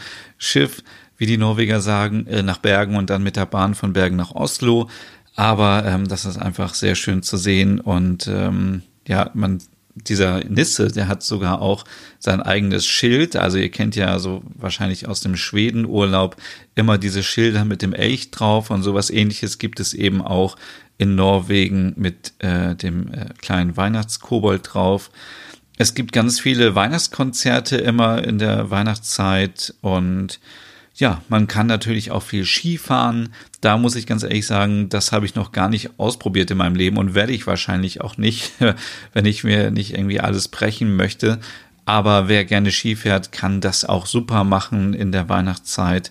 wie 1.19 1.27
die 1.27 1.39
Norweger 1.39 1.81
sagen, 1.81 2.27
äh, 2.27 2.43
nach 2.43 2.59
Bergen 2.59 2.97
und 2.97 3.11
dann 3.11 3.23
mit 3.23 3.37
der 3.37 3.47
Bahn 3.47 3.75
von 3.75 3.93
Bergen 3.93 4.17
nach 4.17 4.33
Oslo. 4.33 4.89
Aber 5.35 5.85
ähm, 5.85 6.09
das 6.09 6.25
ist 6.25 6.39
einfach 6.39 6.75
sehr 6.75 6.95
schön 6.95 7.23
zu 7.23 7.37
sehen 7.37 7.81
und 7.81 8.27
ähm, 8.27 8.83
ja, 9.07 9.31
man 9.35 9.61
dieser 9.97 10.45
Nisse, 10.45 10.89
der 10.89 11.09
hat 11.09 11.23
sogar 11.23 11.61
auch 11.61 11.85
sein 12.19 12.43
eigenes 12.43 12.87
Schild. 12.87 13.37
Also 13.37 13.59
ihr 13.59 13.71
kennt 13.71 13.97
ja 13.97 14.19
so 14.19 14.43
wahrscheinlich 14.55 15.09
aus 15.09 15.21
dem 15.21 15.37
Schwedenurlaub 15.37 16.37
immer 16.75 16.99
diese 16.99 17.23
Schilder 17.23 17.65
mit 17.65 17.83
dem 17.83 17.95
Elch 17.95 18.31
drauf 18.31 18.71
und 18.71 18.83
sowas 18.83 19.11
ähnliches 19.11 19.59
gibt 19.59 19.81
es 19.81 19.95
eben 19.95 20.21
auch 20.23 20.57
in 20.99 21.15
Norwegen 21.15 21.95
mit 21.97 22.33
äh, 22.39 22.75
dem 22.75 23.13
äh, 23.13 23.27
kleinen 23.41 23.77
Weihnachtskobold 23.77 24.75
drauf. 24.75 25.11
Es 25.79 25.95
gibt 25.95 26.13
ganz 26.13 26.41
viele 26.41 26.75
Weihnachtskonzerte 26.75 27.77
immer 27.77 28.25
in 28.25 28.39
der 28.39 28.71
Weihnachtszeit 28.71 29.75
und 29.83 30.41
ja, 30.97 31.21
man 31.29 31.47
kann 31.47 31.67
natürlich 31.67 32.11
auch 32.11 32.23
viel 32.23 32.47
Skifahren. 32.47 33.29
Da 33.61 33.77
muss 33.77 33.97
ich 33.97 34.07
ganz 34.07 34.23
ehrlich 34.23 34.47
sagen, 34.47 34.89
das 34.89 35.13
habe 35.13 35.27
ich 35.27 35.35
noch 35.35 35.53
gar 35.53 35.69
nicht 35.69 35.99
ausprobiert 35.99 36.51
in 36.51 36.57
meinem 36.57 36.75
Leben 36.75 36.97
und 36.97 37.15
werde 37.15 37.33
ich 37.33 37.47
wahrscheinlich 37.47 38.01
auch 38.01 38.17
nicht, 38.17 38.53
wenn 39.13 39.27
ich 39.27 39.45
mir 39.45 39.71
nicht 39.71 39.93
irgendwie 39.93 40.21
alles 40.21 40.49
brechen 40.49 40.97
möchte. 40.97 41.39
Aber 41.85 42.29
wer 42.29 42.45
gerne 42.45 42.73
Ski 42.73 42.97
fährt, 42.97 43.31
kann 43.31 43.61
das 43.61 43.85
auch 43.85 44.07
super 44.07 44.43
machen 44.43 44.95
in 44.95 45.13
der 45.13 45.29
Weihnachtszeit. 45.29 46.11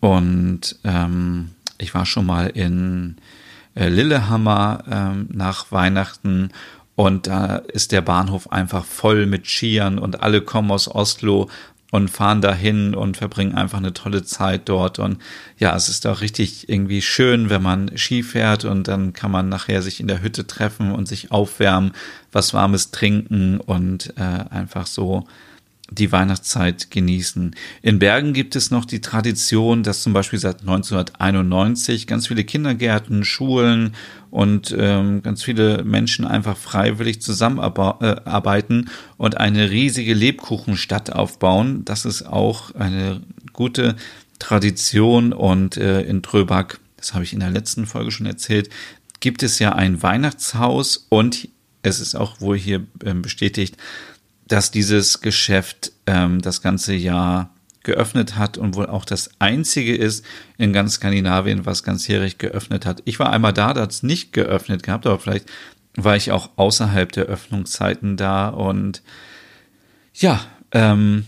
Und 0.00 0.76
ähm, 0.84 1.50
ich 1.78 1.94
war 1.94 2.06
schon 2.06 2.24
mal 2.24 2.46
in 2.46 3.16
äh, 3.74 3.88
Lillehammer 3.88 4.82
ähm, 4.90 5.28
nach 5.30 5.70
Weihnachten 5.72 6.50
und 6.96 7.26
da 7.26 7.56
ist 7.56 7.92
der 7.92 8.00
Bahnhof 8.00 8.50
einfach 8.50 8.84
voll 8.84 9.26
mit 9.26 9.46
Skiern 9.46 9.98
und 9.98 10.22
alle 10.22 10.42
kommen 10.42 10.70
aus 10.70 10.88
Oslo 10.88 11.48
und 11.90 12.08
fahren 12.08 12.40
dahin 12.40 12.94
und 12.94 13.16
verbringen 13.16 13.54
einfach 13.54 13.78
eine 13.78 13.92
tolle 13.92 14.22
Zeit 14.22 14.68
dort. 14.68 14.98
Und 14.98 15.18
ja, 15.58 15.74
es 15.74 15.88
ist 15.88 16.06
auch 16.06 16.20
richtig 16.20 16.68
irgendwie 16.68 17.02
schön, 17.02 17.50
wenn 17.50 17.62
man 17.62 17.96
Ski 17.96 18.22
fährt 18.22 18.64
und 18.64 18.88
dann 18.88 19.12
kann 19.12 19.30
man 19.30 19.48
nachher 19.48 19.82
sich 19.82 20.00
in 20.00 20.08
der 20.08 20.22
Hütte 20.22 20.46
treffen 20.46 20.92
und 20.92 21.08
sich 21.08 21.30
aufwärmen, 21.32 21.92
was 22.32 22.54
Warmes 22.54 22.90
trinken 22.90 23.58
und 23.58 24.14
äh, 24.16 24.44
einfach 24.50 24.86
so 24.86 25.26
die 25.90 26.12
Weihnachtszeit 26.12 26.90
genießen. 26.90 27.54
In 27.82 27.98
Bergen 27.98 28.32
gibt 28.32 28.54
es 28.56 28.70
noch 28.70 28.84
die 28.84 29.00
Tradition, 29.00 29.82
dass 29.82 30.02
zum 30.02 30.12
Beispiel 30.12 30.38
seit 30.38 30.60
1991 30.60 32.06
ganz 32.06 32.28
viele 32.28 32.44
Kindergärten, 32.44 33.24
Schulen 33.24 33.94
und 34.30 34.74
ähm, 34.78 35.22
ganz 35.22 35.42
viele 35.42 35.82
Menschen 35.82 36.24
einfach 36.24 36.56
freiwillig 36.56 37.20
zusammenarbeiten 37.20 38.90
und 39.16 39.36
eine 39.38 39.70
riesige 39.70 40.14
Lebkuchenstadt 40.14 41.12
aufbauen. 41.12 41.84
Das 41.84 42.04
ist 42.04 42.22
auch 42.22 42.74
eine 42.74 43.20
gute 43.52 43.96
Tradition 44.38 45.32
und 45.32 45.76
äh, 45.76 46.02
in 46.02 46.22
Tröbak, 46.22 46.78
das 46.96 47.14
habe 47.14 47.24
ich 47.24 47.32
in 47.32 47.40
der 47.40 47.50
letzten 47.50 47.86
Folge 47.86 48.12
schon 48.12 48.26
erzählt, 48.26 48.70
gibt 49.18 49.42
es 49.42 49.58
ja 49.58 49.72
ein 49.72 50.02
Weihnachtshaus 50.02 51.06
und 51.08 51.48
es 51.82 52.00
ist 52.00 52.14
auch 52.14 52.40
wohl 52.40 52.58
hier 52.58 52.86
äh, 53.04 53.14
bestätigt, 53.14 53.76
dass 54.50 54.72
dieses 54.72 55.20
Geschäft 55.20 55.92
ähm, 56.06 56.42
das 56.42 56.60
ganze 56.60 56.92
Jahr 56.92 57.54
geöffnet 57.84 58.36
hat 58.36 58.58
und 58.58 58.74
wohl 58.74 58.86
auch 58.86 59.04
das 59.04 59.30
einzige 59.38 59.94
ist 59.94 60.24
in 60.58 60.72
ganz 60.72 60.94
Skandinavien, 60.94 61.66
was 61.66 61.84
ganzjährig 61.84 62.38
geöffnet 62.38 62.84
hat. 62.84 63.00
Ich 63.04 63.18
war 63.20 63.32
einmal 63.32 63.52
da, 63.52 63.72
da 63.72 63.82
hat 63.82 63.92
es 63.92 64.02
nicht 64.02 64.32
geöffnet 64.32 64.82
gehabt, 64.82 65.06
aber 65.06 65.20
vielleicht 65.20 65.46
war 65.94 66.16
ich 66.16 66.32
auch 66.32 66.50
außerhalb 66.56 67.12
der 67.12 67.24
Öffnungszeiten 67.26 68.16
da 68.16 68.48
und 68.48 69.02
ja, 70.14 70.44
ähm, 70.72 71.26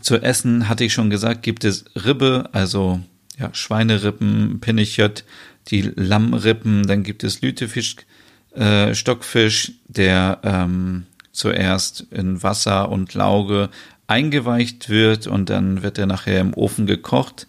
zu 0.00 0.16
essen 0.16 0.68
hatte 0.68 0.84
ich 0.84 0.94
schon 0.94 1.10
gesagt, 1.10 1.42
gibt 1.42 1.64
es 1.64 1.84
Ribbe, 1.94 2.48
also 2.52 3.00
ja, 3.38 3.52
Schweinerippen, 3.52 4.60
Pinnechot, 4.60 5.24
die 5.68 5.82
Lammrippen, 5.82 6.86
dann 6.86 7.02
gibt 7.02 7.22
es 7.22 7.42
Lütefisch, 7.42 7.96
äh, 8.54 8.94
Stockfisch, 8.94 9.72
der 9.88 10.40
ähm, 10.42 11.06
zuerst 11.32 12.06
in 12.10 12.42
Wasser 12.42 12.88
und 12.90 13.14
Lauge 13.14 13.70
eingeweicht 14.06 14.88
wird 14.88 15.26
und 15.26 15.50
dann 15.50 15.82
wird 15.82 15.98
er 15.98 16.06
nachher 16.06 16.40
im 16.40 16.54
Ofen 16.54 16.86
gekocht. 16.86 17.46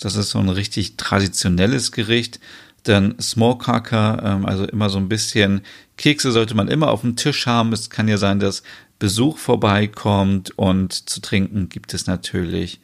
Das 0.00 0.16
ist 0.16 0.30
so 0.30 0.38
ein 0.38 0.48
richtig 0.48 0.96
traditionelles 0.96 1.92
Gericht. 1.92 2.40
Dann 2.84 3.20
Smallcaker, 3.20 4.22
ähm, 4.24 4.46
also 4.46 4.64
immer 4.64 4.88
so 4.88 4.98
ein 4.98 5.08
bisschen 5.08 5.62
Kekse 5.96 6.32
sollte 6.32 6.54
man 6.54 6.68
immer 6.68 6.90
auf 6.90 7.02
dem 7.02 7.16
Tisch 7.16 7.46
haben. 7.46 7.72
Es 7.72 7.90
kann 7.90 8.08
ja 8.08 8.16
sein, 8.16 8.40
dass 8.40 8.62
Besuch 8.98 9.38
vorbeikommt 9.38 10.56
und 10.56 11.08
zu 11.08 11.20
trinken 11.20 11.68
gibt 11.68 11.92
es 11.94 12.06
natürlich, 12.06 12.80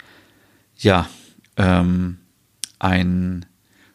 ja, 0.77 1.09
ähm, 1.57 2.19
ein 2.79 3.47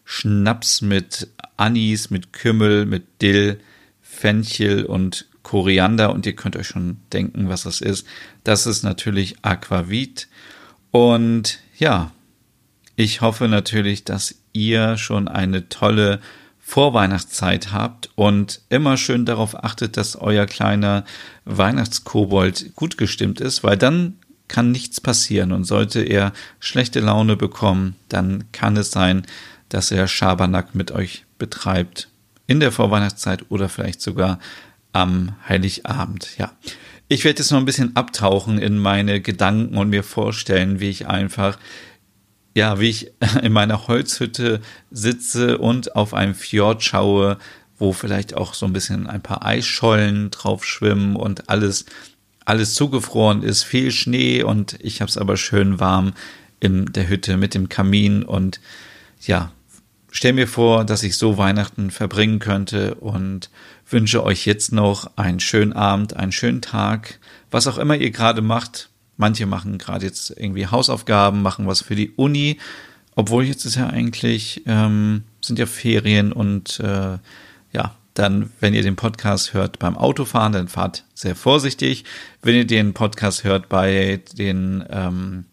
Schnaps 0.03 0.81
mit 0.81 1.27
Anis, 1.55 2.09
mit 2.09 2.33
Kümmel, 2.33 2.85
mit 2.85 3.21
Dill, 3.21 3.59
Fenchel 4.01 4.85
und 4.85 5.28
Koriander 5.43 6.13
und 6.13 6.25
ihr 6.25 6.35
könnt 6.35 6.55
euch 6.55 6.67
schon 6.67 6.97
denken, 7.13 7.49
was 7.49 7.63
das 7.63 7.81
ist. 7.81 8.05
Das 8.43 8.67
ist 8.67 8.83
natürlich 8.83 9.37
Aquavit. 9.43 10.27
Und 10.91 11.59
ja, 11.77 12.11
Ich 12.99 13.21
hoffe 13.21 13.47
natürlich, 13.47 14.03
dass 14.03 14.35
ihr 14.51 14.97
schon 14.97 15.29
eine 15.29 15.69
tolle 15.69 16.19
Vorweihnachtszeit 16.59 17.71
habt 17.71 18.09
und 18.15 18.59
immer 18.67 18.97
schön 18.97 19.25
darauf 19.25 19.63
achtet, 19.63 19.95
dass 19.95 20.17
euer 20.17 20.45
kleiner 20.45 21.05
Weihnachtskobold 21.45 22.75
gut 22.75 22.97
gestimmt 22.97 23.39
ist, 23.39 23.63
weil 23.63 23.77
dann 23.77 24.17
kann 24.49 24.71
nichts 24.71 24.99
passieren 24.99 25.53
und 25.53 25.63
sollte 25.63 26.01
er 26.01 26.33
schlechte 26.59 26.99
Laune 26.99 27.37
bekommen, 27.37 27.95
dann 28.09 28.51
kann 28.51 28.75
es 28.75 28.91
sein, 28.91 29.25
dass 29.69 29.91
er 29.91 30.09
Schabernack 30.09 30.75
mit 30.75 30.91
euch 30.91 31.23
betreibt 31.37 32.09
in 32.47 32.59
der 32.59 32.73
Vorweihnachtszeit 32.73 33.45
oder 33.47 33.69
vielleicht 33.69 34.01
sogar 34.01 34.39
am 34.93 35.35
Heiligabend. 35.47 36.37
Ja, 36.37 36.51
ich 37.07 37.23
werde 37.23 37.39
jetzt 37.39 37.51
noch 37.51 37.59
ein 37.59 37.65
bisschen 37.65 37.95
abtauchen 37.95 38.59
in 38.59 38.77
meine 38.77 39.21
Gedanken 39.21 39.77
und 39.77 39.89
mir 39.89 40.03
vorstellen, 40.03 40.79
wie 40.79 40.89
ich 40.89 41.07
einfach 41.07 41.57
ja, 42.55 42.79
wie 42.79 42.89
ich 42.89 43.11
in 43.41 43.53
meiner 43.53 43.87
Holzhütte 43.87 44.61
sitze 44.91 45.57
und 45.57 45.95
auf 45.95 46.13
einem 46.13 46.35
Fjord 46.35 46.83
schaue, 46.83 47.37
wo 47.77 47.93
vielleicht 47.93 48.35
auch 48.35 48.53
so 48.53 48.65
ein 48.65 48.73
bisschen 48.73 49.07
ein 49.07 49.21
paar 49.21 49.45
Eisschollen 49.45 50.31
drauf 50.31 50.65
schwimmen 50.65 51.15
und 51.15 51.49
alles 51.49 51.85
alles 52.45 52.73
zugefroren 52.73 53.43
ist, 53.43 53.63
viel 53.63 53.91
Schnee 53.91 54.41
und 54.41 54.75
ich 54.81 55.01
habe 55.01 55.09
es 55.09 55.19
aber 55.19 55.37
schön 55.37 55.79
warm 55.79 56.13
in 56.59 56.91
der 56.91 57.07
Hütte 57.07 57.37
mit 57.37 57.53
dem 57.53 57.69
Kamin 57.69 58.23
und 58.23 58.59
ja, 59.21 59.51
stell 60.11 60.33
mir 60.33 60.47
vor, 60.47 60.85
dass 60.85 61.03
ich 61.03 61.17
so 61.17 61.37
Weihnachten 61.37 61.91
verbringen 61.91 62.39
könnte 62.39 62.95
und 62.95 63.49
wünsche 63.89 64.23
euch 64.23 64.45
jetzt 64.45 64.71
noch 64.71 65.17
einen 65.17 65.39
schönen 65.39 65.73
Abend, 65.73 66.15
einen 66.15 66.31
schönen 66.31 66.61
Tag, 66.61 67.19
was 67.51 67.67
auch 67.67 67.77
immer 67.77 67.95
ihr 67.95 68.11
gerade 68.11 68.41
macht. 68.41 68.89
Manche 69.17 69.45
machen 69.45 69.77
gerade 69.77 70.05
jetzt 70.05 70.31
irgendwie 70.37 70.67
Hausaufgaben, 70.67 71.41
machen 71.41 71.67
was 71.67 71.81
für 71.81 71.95
die 71.95 72.11
Uni, 72.11 72.57
obwohl 73.15 73.43
jetzt 73.43 73.65
ist 73.65 73.75
ja 73.75 73.87
eigentlich, 73.87 74.63
ähm, 74.65 75.23
sind 75.41 75.59
ja 75.59 75.65
Ferien 75.65 76.31
und 76.31 76.79
äh, 76.79 77.17
ja, 77.73 77.95
dann, 78.13 78.51
wenn 78.59 78.73
ihr 78.73 78.81
den 78.81 78.95
Podcast 78.95 79.53
hört 79.53 79.79
beim 79.79 79.97
Autofahren, 79.97 80.53
dann 80.53 80.67
fahrt 80.67 81.05
sehr 81.13 81.35
vorsichtig. 81.35 82.05
Wenn 82.41 82.55
ihr 82.55 82.67
den 82.67 82.93
Podcast 82.93 83.43
hört 83.43 83.69
bei 83.69 84.21
den 84.37 84.83
ähm, 84.89 85.45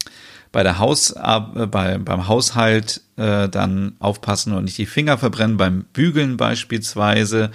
bei 0.57 0.63
der 0.63 0.79
Haus 0.79 1.11
äh, 1.11 1.67
bei, 1.67 1.99
beim 1.99 2.29
Haushalt, 2.29 3.03
äh, 3.19 3.47
dann 3.47 3.93
aufpassen 3.99 4.55
und 4.55 4.65
nicht 4.65 4.79
die 4.79 4.87
Finger 4.87 5.19
verbrennen 5.19 5.59
beim 5.59 5.85
Bügeln 5.93 6.39
beispielsweise. 6.39 7.51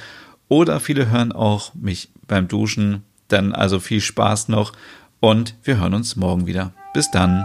Oder 0.50 0.80
viele 0.80 1.10
hören 1.10 1.32
auch 1.32 1.74
mich 1.74 2.12
beim 2.28 2.48
Duschen. 2.48 3.02
Dann 3.28 3.54
also 3.54 3.80
viel 3.80 4.02
Spaß 4.02 4.50
noch 4.50 4.74
und 5.20 5.56
wir 5.64 5.80
hören 5.80 5.96
uns 5.96 6.16
morgen 6.16 6.46
wieder. 6.46 6.74
Bis 6.94 7.10
dann. 7.10 7.44